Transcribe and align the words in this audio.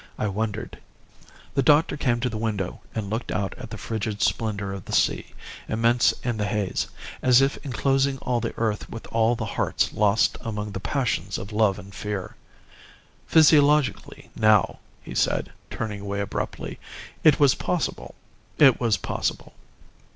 I 0.17 0.27
wondered...." 0.29 0.79
The 1.53 1.61
Doctor 1.61 1.95
came 1.95 2.19
to 2.21 2.27
the 2.29 2.35
window 2.39 2.81
and 2.95 3.07
looked 3.11 3.31
out 3.31 3.53
at 3.59 3.69
the 3.69 3.77
frigid 3.77 4.19
splendour 4.23 4.71
of 4.73 4.85
the 4.85 4.93
sea, 4.95 5.27
immense 5.69 6.11
in 6.23 6.37
the 6.37 6.47
haze, 6.47 6.87
as 7.21 7.39
if 7.39 7.57
enclosing 7.63 8.17
all 8.17 8.39
the 8.39 8.55
earth 8.57 8.89
with 8.89 9.05
all 9.11 9.35
the 9.35 9.45
hearts 9.45 9.93
lost 9.93 10.39
among 10.41 10.71
the 10.71 10.79
passions 10.79 11.37
of 11.37 11.51
love 11.53 11.77
and 11.77 11.93
fear. 11.93 12.35
"Physiologically, 13.27 14.31
now," 14.35 14.79
he 15.03 15.13
said, 15.13 15.51
turning 15.69 16.01
away 16.01 16.19
abruptly, 16.19 16.79
"it 17.23 17.39
was 17.39 17.53
possible. 17.53 18.15
It 18.57 18.79
was 18.79 18.97
possible." 18.97 19.53